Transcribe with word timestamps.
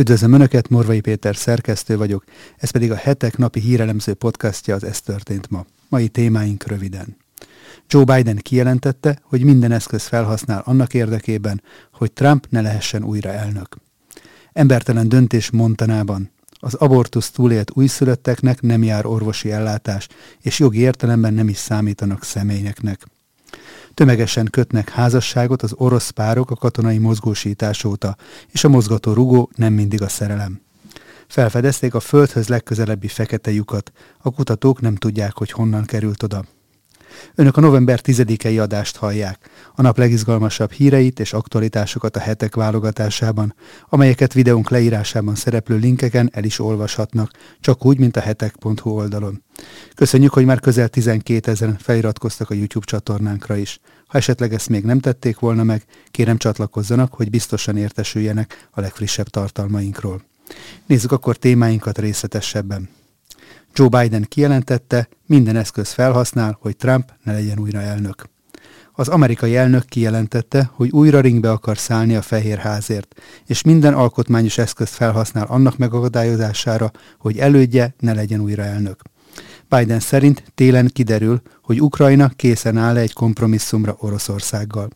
Üdvözlöm 0.00 0.32
Önöket, 0.32 0.68
Morvai 0.68 1.00
Péter 1.00 1.36
szerkesztő 1.36 1.96
vagyok, 1.96 2.24
ez 2.56 2.70
pedig 2.70 2.90
a 2.90 2.94
hetek 2.94 3.36
napi 3.36 3.60
hírelemző 3.60 4.14
podcastja 4.14 4.74
az 4.74 4.84
Ez 4.84 5.00
történt 5.00 5.50
ma. 5.50 5.64
Mai 5.88 6.08
témáink 6.08 6.66
röviden. 6.66 7.16
Joe 7.88 8.04
Biden 8.04 8.36
kijelentette, 8.36 9.18
hogy 9.22 9.44
minden 9.44 9.72
eszköz 9.72 10.06
felhasznál 10.06 10.62
annak 10.64 10.94
érdekében, 10.94 11.62
hogy 11.92 12.12
Trump 12.12 12.46
ne 12.50 12.60
lehessen 12.60 13.04
újra 13.04 13.32
elnök. 13.32 13.76
Embertelen 14.52 15.08
döntés 15.08 15.50
Montanában. 15.50 16.30
Az 16.52 16.74
abortusz 16.74 17.30
túlélt 17.30 17.70
újszülötteknek 17.74 18.60
nem 18.60 18.82
jár 18.82 19.06
orvosi 19.06 19.50
ellátás, 19.50 20.08
és 20.40 20.58
jogi 20.58 20.78
értelemben 20.78 21.34
nem 21.34 21.48
is 21.48 21.56
számítanak 21.56 22.24
személyeknek. 22.24 23.06
Tömegesen 24.00 24.48
kötnek 24.50 24.88
házasságot 24.88 25.62
az 25.62 25.72
orosz 25.76 26.10
párok 26.10 26.50
a 26.50 26.54
katonai 26.54 26.98
mozgósítás 26.98 27.84
óta, 27.84 28.16
és 28.48 28.64
a 28.64 28.68
mozgató 28.68 29.12
rugó 29.12 29.50
nem 29.54 29.72
mindig 29.72 30.02
a 30.02 30.08
szerelem. 30.08 30.60
Felfedezték 31.28 31.94
a 31.94 32.00
földhöz 32.00 32.48
legközelebbi 32.48 33.08
fekete 33.08 33.50
lyukat, 33.50 33.92
a 34.18 34.30
kutatók 34.30 34.80
nem 34.80 34.94
tudják, 34.94 35.32
hogy 35.32 35.50
honnan 35.50 35.84
került 35.84 36.22
oda. 36.22 36.44
Önök 37.34 37.56
a 37.56 37.60
november 37.60 38.00
10-i 38.02 38.62
adást 38.62 38.96
hallják, 38.96 39.50
a 39.74 39.82
nap 39.82 39.98
legizgalmasabb 39.98 40.70
híreit 40.70 41.20
és 41.20 41.32
aktualitásokat 41.32 42.16
a 42.16 42.20
hetek 42.20 42.54
válogatásában, 42.54 43.54
amelyeket 43.88 44.32
videónk 44.32 44.70
leírásában 44.70 45.34
szereplő 45.34 45.76
linkeken 45.76 46.30
el 46.32 46.44
is 46.44 46.58
olvashatnak, 46.58 47.30
csak 47.60 47.86
úgy, 47.86 47.98
mint 47.98 48.16
a 48.16 48.20
hetek.hu 48.20 48.90
oldalon. 48.90 49.42
Köszönjük, 49.94 50.32
hogy 50.32 50.44
már 50.44 50.60
közel 50.60 50.88
12 50.88 51.50
ezeren 51.50 51.76
feliratkoztak 51.78 52.50
a 52.50 52.54
YouTube 52.54 52.86
csatornánkra 52.86 53.56
is. 53.56 53.80
Ha 54.06 54.18
esetleg 54.18 54.52
ezt 54.52 54.68
még 54.68 54.84
nem 54.84 54.98
tették 54.98 55.38
volna 55.38 55.62
meg, 55.62 55.84
kérem 56.10 56.36
csatlakozzanak, 56.36 57.14
hogy 57.14 57.30
biztosan 57.30 57.76
értesüljenek 57.76 58.68
a 58.70 58.80
legfrissebb 58.80 59.28
tartalmainkról. 59.28 60.22
Nézzük 60.86 61.12
akkor 61.12 61.36
témáinkat 61.36 61.98
részletesebben. 61.98 62.88
Joe 63.74 63.88
Biden 63.88 64.26
kijelentette, 64.28 65.08
minden 65.26 65.56
eszköz 65.56 65.90
felhasznál, 65.90 66.58
hogy 66.60 66.76
Trump 66.76 67.12
ne 67.22 67.32
legyen 67.32 67.58
újra 67.58 67.80
elnök. 67.80 68.28
Az 68.92 69.08
amerikai 69.08 69.56
elnök 69.56 69.84
kijelentette, 69.84 70.70
hogy 70.72 70.90
újra 70.90 71.20
ringbe 71.20 71.50
akar 71.50 71.78
szállni 71.78 72.16
a 72.16 72.22
Fehérházért, 72.22 73.20
és 73.46 73.62
minden 73.62 73.94
alkotmányos 73.94 74.58
eszközt 74.58 74.94
felhasznál 74.94 75.46
annak 75.46 75.78
megakadályozására, 75.78 76.90
hogy 77.18 77.38
elődje 77.38 77.94
ne 77.98 78.12
legyen 78.12 78.40
újra 78.40 78.62
elnök. 78.62 79.02
Biden 79.68 80.00
szerint 80.00 80.42
télen 80.54 80.90
kiderül, 80.92 81.42
hogy 81.62 81.82
Ukrajna 81.82 82.28
készen 82.28 82.76
áll 82.76 82.96
egy 82.96 83.12
kompromisszumra 83.12 83.96
Oroszországgal. 83.98 84.88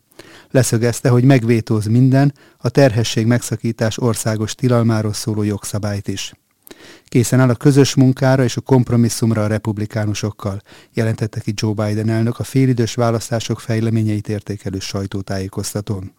Leszögezte, 0.51 1.09
hogy 1.09 1.23
megvétóz 1.23 1.85
minden, 1.85 2.33
a 2.57 2.69
terhesség 2.69 3.25
megszakítás 3.25 3.97
országos 3.97 4.55
tilalmáról 4.55 5.13
szóló 5.13 5.43
jogszabályt 5.43 6.07
is. 6.07 6.33
Készen 7.05 7.39
áll 7.39 7.49
a 7.49 7.55
közös 7.55 7.95
munkára 7.95 8.43
és 8.43 8.57
a 8.57 8.61
kompromisszumra 8.61 9.43
a 9.43 9.47
republikánusokkal, 9.47 10.61
jelentette 10.93 11.39
ki 11.39 11.53
Joe 11.55 11.73
Biden 11.73 12.09
elnök 12.09 12.39
a 12.39 12.43
félidős 12.43 12.93
választások 12.93 13.59
fejleményeit 13.59 14.27
értékelő 14.29 14.79
sajtótájékoztatón. 14.79 16.13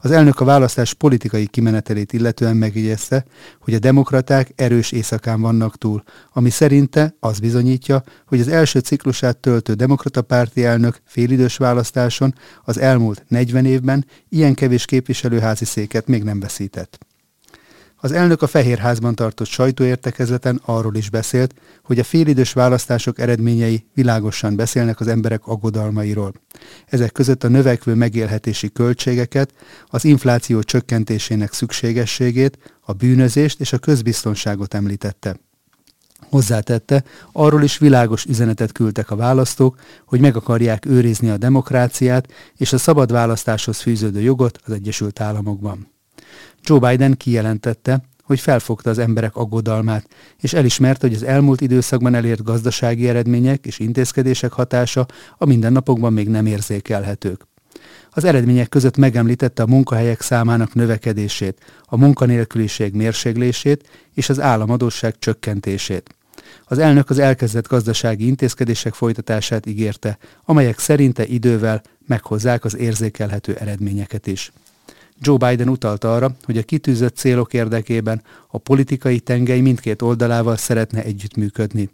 Az 0.00 0.10
elnök 0.10 0.40
a 0.40 0.44
választás 0.44 0.94
politikai 0.94 1.46
kimenetelét 1.46 2.12
illetően 2.12 2.56
megjegyezte, 2.56 3.24
hogy 3.60 3.74
a 3.74 3.78
demokraták 3.78 4.52
erős 4.56 4.92
éjszakán 4.92 5.40
vannak 5.40 5.78
túl, 5.78 6.02
ami 6.32 6.50
szerinte 6.50 7.14
az 7.20 7.38
bizonyítja, 7.38 8.02
hogy 8.26 8.40
az 8.40 8.48
első 8.48 8.78
ciklusát 8.78 9.36
töltő 9.36 9.74
demokrata 9.74 10.22
párti 10.22 10.64
elnök 10.64 11.00
félidős 11.04 11.56
választáson 11.56 12.34
az 12.64 12.78
elmúlt 12.78 13.24
40 13.28 13.64
évben 13.64 14.06
ilyen 14.28 14.54
kevés 14.54 14.84
képviselőházi 14.84 15.64
széket 15.64 16.06
még 16.06 16.22
nem 16.22 16.40
veszített. 16.40 16.98
Az 18.00 18.12
elnök 18.12 18.42
a 18.42 18.46
Fehérházban 18.46 19.14
tartott 19.14 19.46
sajtóértekezleten 19.46 20.60
arról 20.64 20.94
is 20.94 21.10
beszélt, 21.10 21.54
hogy 21.82 21.98
a 21.98 22.04
félidős 22.04 22.52
választások 22.52 23.18
eredményei 23.18 23.86
világosan 23.94 24.56
beszélnek 24.56 25.00
az 25.00 25.06
emberek 25.06 25.46
aggodalmairól. 25.46 26.32
Ezek 26.86 27.12
között 27.12 27.44
a 27.44 27.48
növekvő 27.48 27.94
megélhetési 27.94 28.72
költségeket, 28.72 29.52
az 29.86 30.04
infláció 30.04 30.62
csökkentésének 30.62 31.52
szükségességét, 31.52 32.58
a 32.80 32.92
bűnözést 32.92 33.60
és 33.60 33.72
a 33.72 33.78
közbiztonságot 33.78 34.74
említette. 34.74 35.36
Hozzátette, 36.30 37.04
arról 37.32 37.62
is 37.62 37.78
világos 37.78 38.24
üzenetet 38.24 38.72
küldtek 38.72 39.10
a 39.10 39.16
választók, 39.16 39.80
hogy 40.06 40.20
meg 40.20 40.36
akarják 40.36 40.86
őrizni 40.86 41.30
a 41.30 41.36
demokráciát 41.36 42.32
és 42.56 42.72
a 42.72 42.78
szabad 42.78 43.12
választáshoz 43.12 43.80
fűződő 43.80 44.20
jogot 44.20 44.60
az 44.64 44.72
Egyesült 44.72 45.20
Államokban. 45.20 45.97
Joe 46.62 46.78
Biden 46.78 47.16
kijelentette, 47.16 48.00
hogy 48.22 48.40
felfogta 48.40 48.90
az 48.90 48.98
emberek 48.98 49.36
aggodalmát, 49.36 50.08
és 50.40 50.52
elismerte, 50.52 51.06
hogy 51.06 51.16
az 51.16 51.22
elmúlt 51.22 51.60
időszakban 51.60 52.14
elért 52.14 52.42
gazdasági 52.42 53.08
eredmények 53.08 53.66
és 53.66 53.78
intézkedések 53.78 54.52
hatása 54.52 55.06
a 55.38 55.44
mindennapokban 55.44 56.12
még 56.12 56.28
nem 56.28 56.46
érzékelhetők. 56.46 57.46
Az 58.10 58.24
eredmények 58.24 58.68
között 58.68 58.96
megemlítette 58.96 59.62
a 59.62 59.66
munkahelyek 59.66 60.20
számának 60.20 60.74
növekedését, 60.74 61.60
a 61.84 61.96
munkanélküliség 61.96 62.94
mérséglését 62.94 63.88
és 64.14 64.28
az 64.28 64.40
államadóság 64.40 65.18
csökkentését. 65.18 66.14
Az 66.64 66.78
elnök 66.78 67.10
az 67.10 67.18
elkezdett 67.18 67.68
gazdasági 67.68 68.26
intézkedések 68.26 68.94
folytatását 68.94 69.66
ígérte, 69.66 70.18
amelyek 70.44 70.78
szerinte 70.78 71.26
idővel 71.26 71.82
meghozzák 72.06 72.64
az 72.64 72.76
érzékelhető 72.76 73.54
eredményeket 73.54 74.26
is. 74.26 74.52
Joe 75.20 75.36
Biden 75.36 75.68
utalt 75.68 76.04
arra, 76.04 76.36
hogy 76.42 76.58
a 76.58 76.62
kitűzött 76.62 77.16
célok 77.16 77.52
érdekében 77.54 78.22
a 78.48 78.58
politikai 78.58 79.20
tengely 79.20 79.60
mindkét 79.60 80.02
oldalával 80.02 80.56
szeretne 80.56 81.02
együttműködni. 81.02 81.90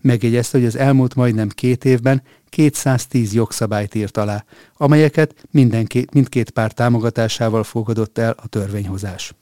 Megjegyezte, 0.00 0.58
hogy 0.58 0.66
az 0.66 0.76
elmúlt 0.76 1.14
majdnem 1.14 1.48
két 1.48 1.84
évben 1.84 2.22
210 2.48 3.34
jogszabályt 3.34 3.94
írt 3.94 4.16
alá, 4.16 4.44
amelyeket 4.76 5.34
mindenki, 5.50 6.06
mindkét 6.12 6.50
párt 6.50 6.74
támogatásával 6.74 7.62
fogadott 7.62 8.18
el 8.18 8.34
a 8.42 8.48
törvényhozás. 8.48 9.34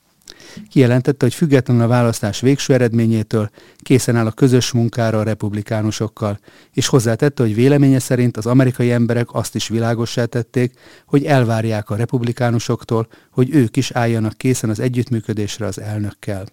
Kijelentette, 0.69 1.25
hogy 1.25 1.35
független 1.35 1.81
a 1.81 1.87
választás 1.87 2.41
végső 2.41 2.75
eredményétől 2.75 3.51
készen 3.79 4.17
áll 4.17 4.27
a 4.27 4.31
közös 4.31 4.73
munkára 4.73 5.19
a 5.19 5.23
republikánusokkal, 5.23 6.39
és 6.73 6.87
hozzátette, 6.87 7.43
hogy 7.43 7.55
véleménye 7.55 7.99
szerint 7.99 8.37
az 8.37 8.47
amerikai 8.47 8.91
emberek 8.93 9.35
azt 9.35 9.55
is 9.55 9.69
világossá 9.69 10.25
tették, 10.25 10.73
hogy 11.07 11.25
elvárják 11.25 11.91
a 11.91 11.97
republikánusoktól, 11.97 13.09
hogy 13.31 13.55
ők 13.55 13.77
is 13.77 13.91
álljanak 13.91 14.37
készen 14.37 14.71
az 14.71 14.81
együttműködésre 14.81 15.67
az 15.67 15.81
elnökkel. 15.81 16.47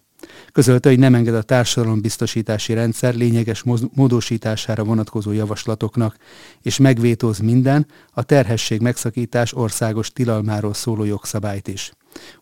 Közölte, 0.52 0.90
hogy 0.90 1.00
nem 1.00 1.16
enged 1.16 1.36
a 1.36 1.42
társadalombiztosítási 1.42 2.74
rendszer 2.74 3.16
lényeges 3.16 3.64
módosítására 3.94 4.84
vonatkozó 4.84 5.32
javaslatoknak, 5.32 6.16
és 6.62 6.78
megvétóz 6.78 7.40
minden, 7.40 7.88
a 8.12 8.24
terhesség 8.24 8.82
megszakítás 8.82 9.54
országos 9.54 10.12
tilalmáról 10.12 10.74
szóló 10.74 11.04
jogszabályt 11.04 11.68
is. 11.68 11.92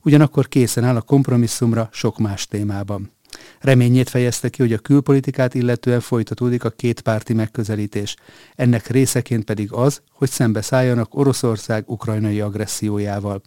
Ugyanakkor 0.02 0.48
készen 0.48 0.84
áll 0.84 0.96
a 0.96 1.02
kompromisszumra 1.02 1.90
sok 1.92 2.18
más 2.18 2.48
témában. 2.48 3.12
Reményét 3.60 4.10
fejezte 4.10 4.50
ki, 4.50 4.62
hogy 4.62 4.74
a 4.74 4.78
külpolitikát 4.78 5.54
illetően 5.54 6.00
folytatódik 6.00 6.64
a 6.64 6.70
kétpárti 6.70 7.34
megközelítés. 7.34 8.16
Ennek 8.56 8.88
részeként 8.88 9.44
pedig 9.44 9.72
az, 9.72 10.02
hogy 10.12 10.30
szembeszálljanak 10.30 11.16
Oroszország 11.16 11.90
ukrajnai 11.90 12.42
agressziójával. 12.42 13.42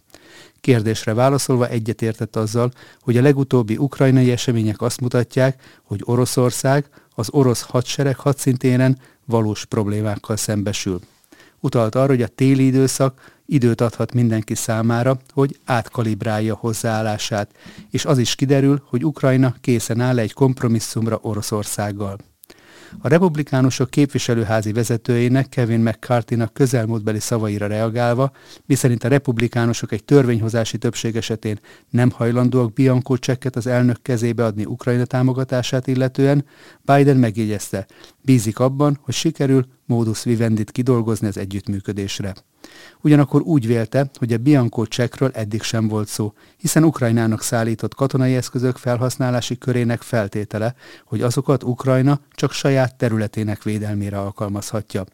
Kérdésre 0.61 1.13
válaszolva 1.13 1.67
egyetértett 1.67 2.35
azzal, 2.35 2.71
hogy 2.99 3.17
a 3.17 3.21
legutóbbi 3.21 3.77
ukrajnai 3.77 4.31
események 4.31 4.81
azt 4.81 5.01
mutatják, 5.01 5.79
hogy 5.83 6.01
Oroszország 6.03 6.85
az 7.15 7.27
orosz 7.31 7.61
hadsereg 7.61 8.15
hadszintéren 8.15 8.99
valós 9.25 9.65
problémákkal 9.65 10.37
szembesül. 10.37 10.99
Utalt 11.59 11.95
arra, 11.95 12.07
hogy 12.07 12.21
a 12.21 12.27
téli 12.27 12.65
időszak 12.65 13.34
időt 13.45 13.81
adhat 13.81 14.13
mindenki 14.13 14.55
számára, 14.55 15.17
hogy 15.33 15.59
átkalibrálja 15.65 16.55
hozzáállását, 16.55 17.51
és 17.89 18.05
az 18.05 18.17
is 18.17 18.35
kiderül, 18.35 18.81
hogy 18.85 19.05
Ukrajna 19.05 19.55
készen 19.61 19.99
áll 19.99 20.19
egy 20.19 20.33
kompromisszumra 20.33 21.19
Oroszországgal. 21.21 22.17
A 22.99 23.07
republikánusok 23.07 23.89
képviselőházi 23.89 24.71
vezetőjének 24.73 25.49
Kevin 25.49 25.79
McCarthy-nak 25.79 26.53
közelmúltbeli 26.53 27.19
szavaira 27.19 27.67
reagálva, 27.67 28.31
miszerint 28.65 29.03
a 29.03 29.07
republikánusok 29.07 29.91
egy 29.91 30.03
törvényhozási 30.03 30.77
többség 30.77 31.15
esetén 31.15 31.59
nem 31.89 32.11
hajlandóak 32.11 32.73
Bianco 32.73 33.17
csekket 33.17 33.55
az 33.55 33.67
elnök 33.67 34.01
kezébe 34.01 34.45
adni 34.45 34.65
Ukrajna 34.65 35.05
támogatását 35.05 35.87
illetően, 35.87 36.45
Biden 36.81 37.17
megjegyezte, 37.17 37.87
bízik 38.21 38.59
abban, 38.59 38.99
hogy 39.01 39.13
sikerül 39.13 39.65
módusz 39.85 40.23
vivendit 40.23 40.71
kidolgozni 40.71 41.27
az 41.27 41.37
együttműködésre. 41.37 42.33
Ugyanakkor 43.01 43.41
úgy 43.41 43.67
vélte, 43.67 44.09
hogy 44.17 44.33
a 44.33 44.37
Bianco 44.37 44.85
csekről 44.85 45.31
eddig 45.33 45.61
sem 45.61 45.87
volt 45.87 46.07
szó, 46.07 46.33
hiszen 46.57 46.83
Ukrajnának 46.83 47.41
szállított 47.41 47.95
katonai 47.95 48.35
eszközök 48.35 48.77
felhasználási 48.77 49.57
körének 49.57 50.01
feltétele, 50.01 50.75
hogy 51.05 51.21
azokat 51.21 51.63
Ukrajna 51.63 52.19
csak 52.31 52.51
saját 52.51 52.95
területének 52.95 53.63
védelmére 53.63 54.19
alkalmazhatja. 54.19 55.05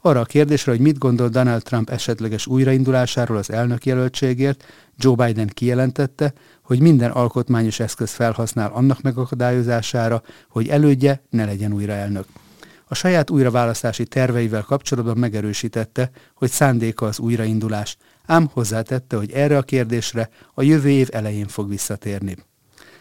Arra 0.00 0.20
a 0.20 0.24
kérdésre, 0.24 0.70
hogy 0.70 0.80
mit 0.80 0.98
gondol 0.98 1.28
Donald 1.28 1.62
Trump 1.62 1.90
esetleges 1.90 2.46
újraindulásáról 2.46 3.36
az 3.36 3.50
elnök 3.50 3.86
jelöltségért, 3.86 4.64
Joe 4.96 5.26
Biden 5.26 5.46
kijelentette, 5.46 6.32
hogy 6.62 6.80
minden 6.80 7.10
alkotmányos 7.10 7.80
eszköz 7.80 8.10
felhasznál 8.10 8.70
annak 8.72 9.02
megakadályozására, 9.02 10.22
hogy 10.48 10.68
elődje 10.68 11.22
ne 11.30 11.44
legyen 11.44 11.72
újra 11.72 11.92
elnök. 11.92 12.26
A 12.88 12.94
saját 12.94 13.30
újraválasztási 13.30 14.06
terveivel 14.06 14.62
kapcsolatban 14.62 15.18
megerősítette, 15.18 16.10
hogy 16.34 16.50
szándéka 16.50 17.06
az 17.06 17.18
újraindulás, 17.18 17.96
ám 18.26 18.48
hozzátette, 18.52 19.16
hogy 19.16 19.32
erre 19.32 19.56
a 19.56 19.62
kérdésre 19.62 20.28
a 20.54 20.62
jövő 20.62 20.88
év 20.88 21.08
elején 21.12 21.48
fog 21.48 21.68
visszatérni. 21.68 22.36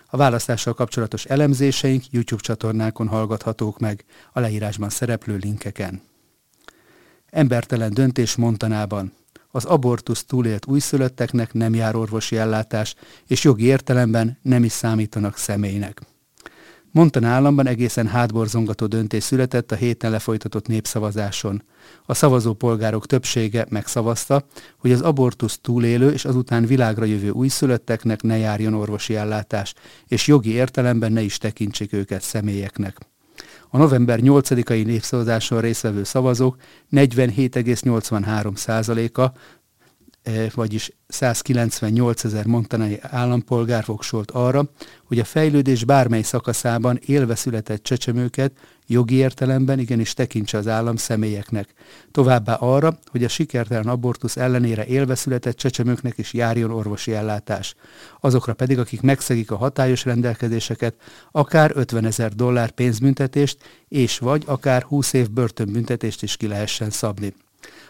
A 0.09 0.17
választással 0.17 0.73
kapcsolatos 0.73 1.25
elemzéseink 1.25 2.03
YouTube 2.11 2.41
csatornákon 2.41 3.07
hallgathatók 3.07 3.79
meg, 3.79 4.05
a 4.33 4.39
leírásban 4.39 4.89
szereplő 4.89 5.35
linkeken. 5.35 6.01
Embertelen 7.29 7.93
döntés 7.93 8.35
Montanában. 8.35 9.13
Az 9.51 9.65
abortusz 9.65 10.23
túlélt 10.23 10.65
újszülötteknek 10.65 11.53
nem 11.53 11.73
jár 11.73 11.95
orvosi 11.95 12.37
ellátás, 12.37 12.95
és 13.27 13.43
jogi 13.43 13.65
értelemben 13.65 14.37
nem 14.41 14.63
is 14.63 14.71
számítanak 14.71 15.37
személynek. 15.37 16.01
Montan 16.91 17.23
államban 17.23 17.67
egészen 17.67 18.07
hátborzongató 18.07 18.85
döntés 18.85 19.23
született 19.23 19.71
a 19.71 19.75
héten 19.75 20.11
lefolytatott 20.11 20.67
népszavazáson. 20.67 21.63
A 22.05 22.13
szavazó 22.13 22.53
polgárok 22.53 23.05
többsége 23.05 23.65
megszavazta, 23.69 24.45
hogy 24.77 24.91
az 24.91 25.01
abortusz 25.01 25.59
túlélő 25.61 26.11
és 26.11 26.25
azután 26.25 26.65
világra 26.65 27.05
jövő 27.05 27.29
újszülötteknek 27.29 28.21
ne 28.21 28.37
járjon 28.37 28.73
orvosi 28.73 29.15
ellátás, 29.15 29.73
és 30.07 30.27
jogi 30.27 30.51
értelemben 30.51 31.11
ne 31.11 31.21
is 31.21 31.37
tekintsék 31.37 31.93
őket 31.93 32.21
személyeknek. 32.21 32.97
A 33.69 33.77
november 33.77 34.19
8-ai 34.21 34.85
népszavazáson 34.85 35.61
résztvevő 35.61 36.03
szavazók 36.03 36.55
47,83%-a 36.91 39.21
E, 39.21 39.31
vagyis 40.53 40.91
198 41.07 42.23
ezer 42.23 42.45
montanai 42.45 42.99
állampolgár 43.01 43.83
voksolt 43.85 44.31
arra, 44.31 44.69
hogy 45.03 45.19
a 45.19 45.23
fejlődés 45.23 45.83
bármely 45.83 46.21
szakaszában 46.21 46.99
élve 47.05 47.35
született 47.35 47.83
csecsemőket 47.83 48.51
jogi 48.87 49.15
értelemben 49.15 49.79
igenis 49.79 50.13
tekintse 50.13 50.57
az 50.57 50.67
állam 50.67 50.95
személyeknek. 50.95 51.73
Továbbá 52.11 52.53
arra, 52.53 52.99
hogy 53.05 53.23
a 53.23 53.27
sikertelen 53.27 53.87
abortusz 53.87 54.37
ellenére 54.37 54.85
élve 54.85 55.15
született 55.15 55.57
csecsemőknek 55.57 56.17
is 56.17 56.33
járjon 56.33 56.71
orvosi 56.71 57.13
ellátás. 57.13 57.75
Azokra 58.19 58.53
pedig, 58.53 58.79
akik 58.79 59.01
megszegik 59.01 59.51
a 59.51 59.57
hatályos 59.57 60.05
rendelkezéseket, 60.05 60.95
akár 61.31 61.71
50 61.75 62.05
ezer 62.05 62.33
dollár 62.33 62.71
pénzbüntetést 62.71 63.57
és 63.87 64.19
vagy 64.19 64.43
akár 64.45 64.83
20 64.83 65.13
év 65.13 65.31
börtönbüntetést 65.31 66.23
is 66.23 66.37
ki 66.37 66.47
lehessen 66.47 66.89
szabni. 66.89 67.33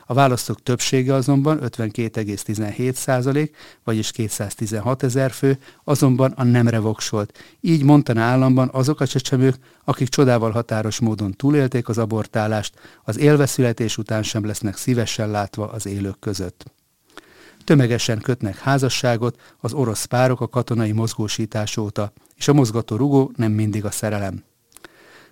A 0.06 0.14
választók 0.14 0.64
többsége 0.64 1.14
azonban 1.14 1.60
52,17 1.62 2.94
százalék, 2.94 3.56
vagyis 3.84 4.12
216 4.12 5.04
ezer 5.04 5.32
fő, 5.32 5.60
azonban 5.84 6.32
a 6.32 6.44
nemre 6.44 6.80
voksolt. 6.80 7.38
Így 7.62 7.84
Montana 7.84 8.22
államban 8.22 8.70
azok 8.74 9.00
a 9.00 9.08
csecsemők, 9.08 9.56
akik 9.84 10.08
csodával 10.10 10.52
határos 10.52 11.00
módon 11.00 11.32
túlélték 11.32 11.90
az 11.90 11.98
abortálást, 11.98 12.74
az 13.04 13.18
élveszületés 13.18 13.98
után 13.98 14.24
sem 14.24 14.46
lesznek 14.46 14.78
szívesen 14.78 15.32
látva 15.32 15.70
az 15.70 15.86
élők 15.86 16.20
között. 16.20 16.66
Tömegesen 17.64 18.22
kötnek 18.22 18.58
házasságot 18.58 19.40
az 19.60 19.74
orosz 19.74 20.06
párok 20.06 20.42
a 20.42 20.48
katonai 20.48 20.92
mozgósítás 20.92 21.78
óta, 21.78 22.12
és 22.36 22.48
a 22.48 22.54
mozgató 22.54 22.96
rugó 22.96 23.32
nem 23.36 23.52
mindig 23.52 23.86
a 23.86 23.92
szerelem. 23.92 24.44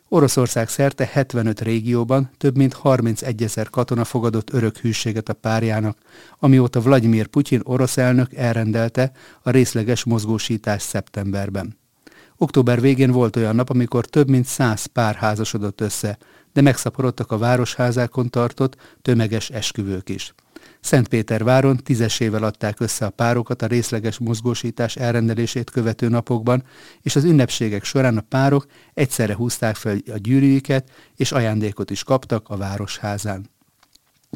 Oroszország 0.10 0.70
szerte 0.70 1.10
75 1.12 1.62
régióban 1.62 2.30
több 2.38 2.58
mint 2.58 2.74
31 2.74 3.44
ezer 3.44 3.70
katona 3.70 4.04
fogadott 4.04 4.54
örök 4.54 4.78
hűséget 4.78 5.30
a 5.30 5.34
párjának, 5.34 5.98
amióta 6.40 6.82
Vladimir 6.82 7.28
Putyin 7.28 7.62
orosz 7.64 7.98
elnök 7.98 8.34
elrendelte 8.34 9.12
a 9.42 9.50
részleges 9.50 10.04
mozgósítás 10.04 10.82
szeptemberben. 10.82 11.78
Október 12.38 12.82
végén 12.82 13.12
volt 13.12 13.36
olyan 13.36 13.56
nap, 13.56 13.70
amikor 13.70 14.06
több 14.06 14.30
mint 14.30 14.46
száz 14.46 14.86
pár 14.86 15.16
házasodott 15.16 15.82
össze, 15.82 16.18
de 16.54 16.62
megszaporodtak 16.62 17.32
a 17.32 17.38
városházákon 17.38 18.30
tartott 18.30 18.98
tömeges 19.02 19.50
esküvők 19.50 20.10
is. 20.10 20.34
Szentpéterváron 20.80 21.78
tízesével 21.78 22.44
adták 22.44 22.80
össze 22.80 23.06
a 23.06 23.10
párokat 23.10 23.62
a 23.62 23.68
részleges 23.68 24.18
mozgósítás 24.18 24.96
elrendelését 24.96 25.70
követő 25.70 26.08
napokban, 26.08 26.64
és 27.02 27.16
az 27.16 27.24
ünnepségek 27.24 27.84
során 27.84 28.18
a 28.18 28.22
párok 28.22 28.66
egyszerre 28.94 29.36
húzták 29.36 29.76
fel 29.76 29.98
a 30.14 30.18
gyűrűiket, 30.18 30.90
és 31.16 31.32
ajándékot 31.32 31.90
is 31.90 32.04
kaptak 32.04 32.50
a 32.50 32.58
városházán. 32.58 33.55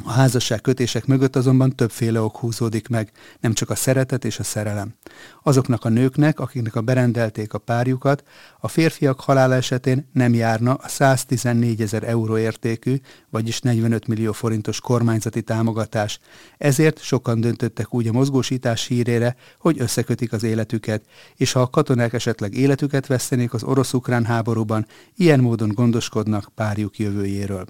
A 0.04 0.10
házasság 0.10 0.60
kötések 0.60 1.06
mögött 1.06 1.36
azonban 1.36 1.76
többféle 1.76 2.20
ok 2.20 2.36
húzódik 2.36 2.88
meg, 2.88 3.12
nem 3.40 3.52
csak 3.52 3.70
a 3.70 3.74
szeretet 3.74 4.24
és 4.24 4.38
a 4.38 4.42
szerelem. 4.42 4.94
Azoknak 5.42 5.84
a 5.84 5.88
nőknek, 5.88 6.40
akiknek 6.40 6.76
a 6.76 6.80
berendelték 6.80 7.52
a 7.52 7.58
párjukat, 7.58 8.24
a 8.60 8.68
férfiak 8.68 9.20
halála 9.20 9.54
esetén 9.54 10.08
nem 10.12 10.34
járna 10.34 10.74
a 10.74 10.88
114 10.88 11.80
ezer 11.80 12.02
euró 12.02 12.38
értékű, 12.38 12.96
vagyis 13.30 13.60
45 13.60 14.06
millió 14.06 14.32
forintos 14.32 14.80
kormányzati 14.80 15.42
támogatás. 15.42 16.20
Ezért 16.58 17.02
sokan 17.02 17.40
döntöttek 17.40 17.94
úgy 17.94 18.06
a 18.08 18.12
mozgósítás 18.12 18.86
hírére, 18.86 19.36
hogy 19.58 19.80
összekötik 19.80 20.32
az 20.32 20.42
életüket, 20.42 21.04
és 21.36 21.52
ha 21.52 21.60
a 21.60 21.70
katonák 21.70 22.12
esetleg 22.12 22.54
életüket 22.54 23.06
vesztenék 23.06 23.54
az 23.54 23.62
orosz-ukrán 23.62 24.24
háborúban, 24.24 24.86
ilyen 25.16 25.40
módon 25.40 25.68
gondoskodnak 25.68 26.50
párjuk 26.54 26.98
jövőjéről. 26.98 27.66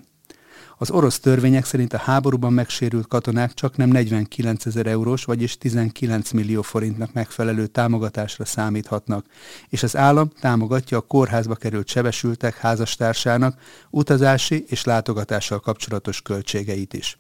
Az 0.83 0.91
orosz 0.91 1.19
törvények 1.19 1.65
szerint 1.65 1.93
a 1.93 1.99
háborúban 1.99 2.53
megsérült 2.53 3.07
katonák 3.07 3.55
csak 3.55 3.77
nem 3.77 3.89
49 3.89 4.67
ezer 4.67 4.87
eurós, 4.87 5.25
vagyis 5.25 5.59
19 5.59 6.31
millió 6.31 6.63
forintnak 6.63 7.13
megfelelő 7.13 7.67
támogatásra 7.67 8.45
számíthatnak, 8.45 9.27
és 9.69 9.83
az 9.83 9.97
állam 9.97 10.31
támogatja 10.41 10.99
a 10.99 11.01
kórházba 11.01 11.55
került 11.55 11.89
sebesültek 11.89 12.57
házastársának 12.57 13.61
utazási 13.91 14.65
és 14.69 14.85
látogatással 14.85 15.61
kapcsolatos 15.61 16.23
költségeit 16.23 16.95
is. 16.95 17.19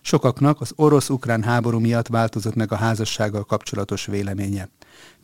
Sokaknak 0.00 0.60
az 0.60 0.72
orosz-ukrán 0.76 1.42
háború 1.42 1.78
miatt 1.78 2.06
változott 2.08 2.54
meg 2.54 2.72
a 2.72 2.76
házassággal 2.76 3.44
kapcsolatos 3.44 4.06
véleménye. 4.06 4.68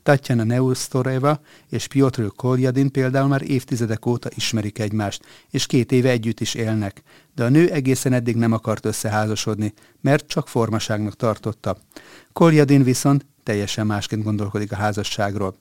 Tatjana 0.03 0.45
Neustoreva 0.45 1.41
és 1.69 1.87
Piotr 1.87 2.23
Koljadin 2.37 2.91
például 2.91 3.29
már 3.29 3.51
évtizedek 3.51 4.07
óta 4.07 4.29
ismerik 4.35 4.79
egymást, 4.79 5.25
és 5.51 5.67
két 5.67 5.93
éve 5.93 6.11
együtt 6.11 6.41
is 6.41 6.55
élnek, 6.55 7.03
de 7.35 7.45
a 7.45 7.49
nő 7.49 7.71
egészen 7.71 8.13
eddig 8.13 8.37
nem 8.37 8.53
akart 8.53 8.85
összeházasodni, 8.85 9.73
mert 10.01 10.27
csak 10.27 10.49
formaságnak 10.49 11.17
tartotta. 11.17 11.77
Koljadin 12.33 12.83
viszont 12.83 13.27
teljesen 13.43 13.87
másként 13.87 14.23
gondolkodik 14.23 14.73
a 14.73 14.77
házasságról. 14.77 15.57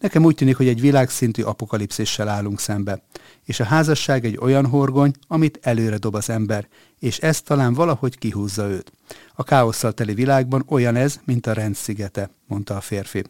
Nekem 0.00 0.24
úgy 0.24 0.34
tűnik, 0.34 0.56
hogy 0.56 0.68
egy 0.68 0.80
világszintű 0.80 1.42
apokalipszissel 1.42 2.28
állunk 2.28 2.60
szembe, 2.60 3.02
és 3.44 3.60
a 3.60 3.64
házasság 3.64 4.24
egy 4.24 4.38
olyan 4.40 4.66
horgony, 4.66 5.12
amit 5.26 5.58
előre 5.62 5.96
dob 5.96 6.14
az 6.14 6.30
ember, 6.30 6.68
és 6.98 7.18
ez 7.18 7.40
talán 7.40 7.74
valahogy 7.74 8.18
kihúzza 8.18 8.68
őt. 8.68 8.92
A 9.34 9.42
káosszal 9.42 9.92
teli 9.92 10.14
világban 10.14 10.64
olyan 10.68 10.96
ez, 10.96 11.20
mint 11.24 11.46
a 11.46 11.52
rendszigete, 11.52 12.30
mondta 12.46 12.76
a 12.76 12.80
férfi. 12.80 13.24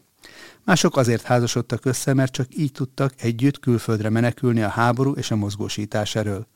Mások 0.65 0.97
azért 0.97 1.23
házasodtak 1.23 1.85
össze, 1.85 2.13
mert 2.13 2.31
csak 2.31 2.47
így 2.57 2.71
tudtak 2.71 3.13
együtt 3.17 3.59
külföldre 3.59 4.09
menekülni 4.09 4.61
a 4.61 4.67
háború 4.67 5.11
és 5.11 5.31
a 5.31 5.35
mozgósítás 5.35 6.15
eről. 6.15 6.47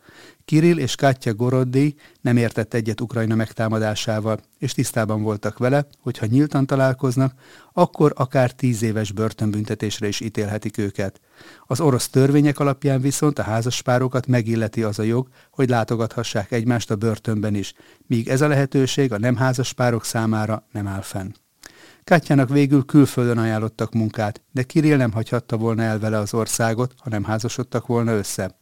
Kirill 0.46 0.78
és 0.78 0.96
Katya 0.96 1.34
Goroddi 1.34 1.96
nem 2.22 2.38
értett 2.38 2.74
egyet 2.74 3.02
Ukrajna 3.02 3.36
megtámadásával, 3.36 4.40
és 4.58 4.74
tisztában 4.74 5.22
voltak 5.22 5.58
vele, 5.58 5.88
hogy 6.02 6.18
ha 6.18 6.26
nyíltan 6.26 6.66
találkoznak, 6.66 7.34
akkor 7.74 8.14
akár 8.16 8.52
tíz 8.52 8.82
éves 8.82 9.12
börtönbüntetésre 9.12 10.08
is 10.08 10.20
ítélhetik 10.20 10.78
őket. 10.78 11.22
Az 11.66 11.80
orosz 11.80 12.10
törvények 12.10 12.60
alapján 12.60 13.02
viszont 13.02 13.40
a 13.40 13.44
házaspárokat 13.44 14.28
megilleti 14.28 14.84
az 14.84 15.00
a 15.00 15.04
jog, 15.04 15.28
hogy 15.52 15.70
látogathassák 15.70 16.52
egymást 16.52 16.92
a 16.92 16.96
börtönben 16.96 17.56
is, 17.56 17.74
míg 18.08 18.28
ez 18.28 18.42
a 18.42 18.48
lehetőség 18.48 19.12
a 19.12 19.18
nem 19.18 19.36
házaspárok 19.36 20.06
számára 20.06 20.68
nem 20.72 20.88
áll 20.88 21.02
fenn. 21.02 21.32
Kátyának 22.06 22.50
végül 22.50 22.86
külföldön 22.86 23.38
ajánlottak 23.38 23.94
munkát, 23.94 24.42
de 24.52 24.64
Kirill 24.64 24.98
nem 24.98 25.12
hagyhatta 25.12 25.58
volna 25.58 25.82
el 25.82 26.00
vele 26.00 26.18
az 26.18 26.34
országot, 26.34 26.94
ha 26.98 27.10
nem 27.10 27.24
házasodtak 27.24 27.88
volna 27.88 28.12
össze. 28.12 28.58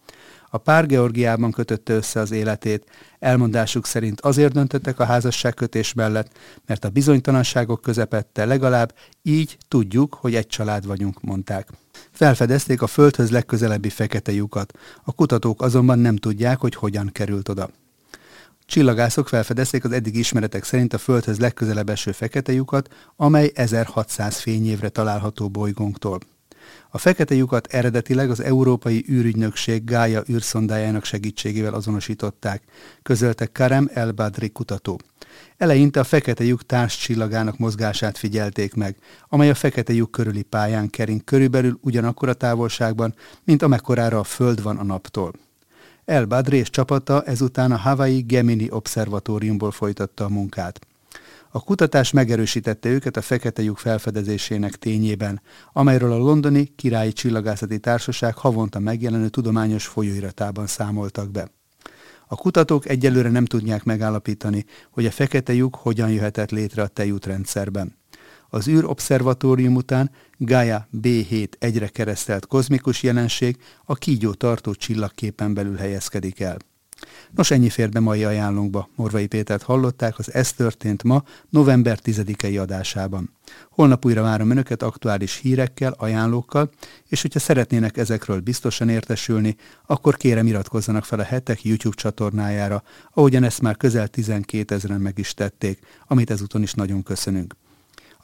A 0.50 0.58
pár 0.58 0.86
Georgiában 0.86 1.52
kötötte 1.52 1.94
össze 1.94 2.20
az 2.20 2.32
életét. 2.32 2.90
Elmondásuk 3.20 3.86
szerint 3.86 4.22
azért 4.22 4.54
döntöttek 4.54 5.00
a 5.00 5.06
házasságkötés 5.06 5.94
mellett, 5.94 6.38
mert 6.66 6.86
a 6.86 6.90
bizonytalanságok 6.90 7.82
közepette 7.82 8.46
legalább 8.46 8.94
így 9.22 9.58
tudjuk, 9.68 10.14
hogy 10.14 10.36
egy 10.36 10.48
család 10.48 10.86
vagyunk, 10.86 11.22
mondták. 11.22 11.68
Felfedezték 12.12 12.82
a 12.82 12.88
földhöz 12.88 13.32
legközelebbi 13.32 13.90
fekete 13.90 14.32
lyukat. 14.32 14.74
A 15.04 15.14
kutatók 15.14 15.62
azonban 15.62 16.00
nem 16.00 16.16
tudják, 16.16 16.60
hogy 16.60 16.76
hogyan 16.76 17.10
került 17.12 17.50
oda. 17.50 17.70
Csillagászok 18.66 19.28
felfedezték 19.28 19.84
az 19.84 19.92
eddig 19.92 20.16
ismeretek 20.16 20.64
szerint 20.64 20.94
a 20.94 20.98
Földhöz 20.98 21.40
legközelebb 21.40 21.90
eső 21.90 22.12
fekete 22.12 22.52
lyukat, 22.52 22.94
amely 23.16 23.52
1600 23.56 24.38
fényévre 24.38 24.90
található 24.90 25.50
bolygónktól. 25.50 26.20
A 26.90 26.98
fekete 26.98 27.36
lyukat 27.36 27.68
eredetileg 27.68 28.30
az 28.30 28.40
Európai 28.40 29.06
űrügynökség 29.10 29.84
Gája 29.84 30.24
űrszondájának 30.30 31.06
segítségével 31.06 31.74
azonosították, 31.74 32.64
közölte 33.02 33.46
Karem 33.46 33.90
El 33.94 34.12
Badri 34.12 34.50
kutató. 34.50 35.00
Eleinte 35.58 36.00
a 36.00 36.04
fekete 36.04 36.44
lyuk 36.44 36.66
társcsillagának 36.66 37.58
mozgását 37.58 38.18
figyelték 38.18 38.74
meg, 38.74 38.96
amely 39.28 39.50
a 39.50 39.56
fekete 39.56 39.94
lyuk 39.94 40.12
körüli 40.12 40.44
pályán 40.44 40.90
kering 40.90 41.24
körülbelül 41.24 41.78
ugyanakkor 41.82 42.30
a 42.30 42.34
távolságban, 42.34 43.16
mint 43.44 43.62
amekkorára 43.62 44.20
a 44.20 44.24
Föld 44.24 44.62
van 44.62 44.78
a 44.78 44.84
naptól. 44.84 45.34
El 46.06 46.26
Badri 46.26 46.58
és 46.58 46.70
csapata 46.70 47.22
ezután 47.22 47.72
a 47.72 47.78
Hawaii 47.78 48.22
Gemini 48.22 48.68
Obszervatóriumból 48.72 49.72
folytatta 49.72 50.26
a 50.26 50.30
munkát. 50.30 50.80
A 51.50 51.64
kutatás 51.64 52.12
megerősítette 52.12 52.90
őket 52.90 53.18
a 53.18 53.22
fekete 53.22 53.62
lyuk 53.62 53.78
felfedezésének 53.78 54.76
tényében, 54.76 55.42
amelyről 55.74 56.12
a 56.12 56.18
londoni 56.18 56.72
királyi 56.76 57.14
csillagászati 57.14 57.80
társaság 57.80 58.36
havonta 58.36 58.80
megjelenő 58.80 59.30
tudományos 59.30 59.86
folyóiratában 59.86 60.68
számoltak 60.68 61.32
be. 61.32 61.50
A 62.28 62.36
kutatók 62.36 62.90
egyelőre 62.90 63.30
nem 63.30 63.46
tudják 63.46 63.84
megállapítani, 63.84 64.66
hogy 64.92 65.06
a 65.06 65.12
fekete 65.12 65.54
lyuk 65.54 65.76
hogyan 65.76 66.12
jöhetett 66.12 66.52
létre 66.52 66.82
a 66.82 66.88
tejútrendszerben. 66.88 67.96
Az 68.54 68.68
űrobszervatórium 68.68 69.76
után 69.76 70.12
Gaia 70.38 70.88
B7 71.02 71.48
egyre 71.60 71.88
keresztelt 71.88 72.48
kozmikus 72.48 73.04
jelenség 73.04 73.58
a 73.86 73.96
kígyó 73.96 74.34
tartó 74.34 74.74
csillagképen 74.74 75.54
belül 75.54 75.76
helyezkedik 75.76 76.40
el. 76.40 76.58
Nos, 77.32 77.52
ennyi 77.52 77.70
fér 77.70 77.90
be 77.90 78.00
mai 78.00 78.24
ajánlónkba. 78.24 78.90
Morvai 78.96 79.28
Pétert 79.28 79.64
hallották 79.64 80.20
az 80.20 80.34
Ez 80.34 80.54
történt 80.54 81.04
ma, 81.04 81.24
november 81.50 82.00
10-i 82.04 82.62
adásában. 82.62 83.30
Holnap 83.70 84.06
újra 84.06 84.22
várom 84.22 84.50
Önöket 84.50 84.84
aktuális 84.84 85.36
hírekkel, 85.36 85.96
ajánlókkal, 85.98 86.70
és 87.08 87.22
hogyha 87.22 87.40
szeretnének 87.40 87.98
ezekről 87.98 88.40
biztosan 88.40 88.90
értesülni, 88.90 89.56
akkor 89.86 90.18
kérem 90.18 90.48
iratkozzanak 90.48 91.06
fel 91.06 91.20
a 91.20 91.24
hetek 91.24 91.64
YouTube 91.64 91.96
csatornájára, 91.96 92.84
ahogyan 93.14 93.44
ezt 93.44 93.62
már 93.62 93.78
közel 93.78 94.08
12 94.08 94.76
ezeren 94.76 95.02
meg 95.02 95.20
is 95.20 95.34
tették, 95.34 95.80
amit 96.08 96.32
ezúton 96.32 96.62
is 96.62 96.74
nagyon 96.74 97.04
köszönünk 97.04 97.56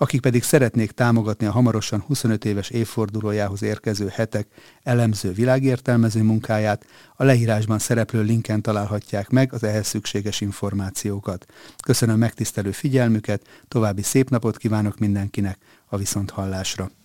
akik 0.01 0.21
pedig 0.21 0.43
szeretnék 0.43 0.91
támogatni 0.91 1.45
a 1.45 1.51
hamarosan 1.51 1.99
25 1.99 2.45
éves 2.45 2.69
évfordulójához 2.69 3.61
érkező 3.61 4.07
hetek 4.07 4.47
elemző 4.83 5.31
világértelmező 5.31 6.23
munkáját, 6.23 6.85
a 7.15 7.23
leírásban 7.23 7.79
szereplő 7.79 8.21
linken 8.21 8.61
találhatják 8.61 9.29
meg 9.29 9.53
az 9.53 9.63
ehhez 9.63 9.87
szükséges 9.87 10.41
információkat. 10.41 11.45
Köszönöm 11.83 12.17
megtisztelő 12.17 12.71
figyelmüket, 12.71 13.41
további 13.67 14.01
szép 14.01 14.29
napot 14.29 14.57
kívánok 14.57 14.97
mindenkinek, 14.97 15.57
a 15.85 15.97
viszonthallásra. 15.97 16.98